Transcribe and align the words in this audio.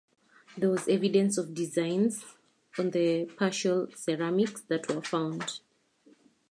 There 0.57 0.71
was 0.71 0.87
evidence 0.87 1.37
of 1.37 1.53
designs 1.53 2.25
on 2.79 2.89
the 2.89 3.25
partial 3.37 3.87
ceramics 3.95 4.61
that 4.61 4.89
were 4.89 5.03
found. 5.03 5.59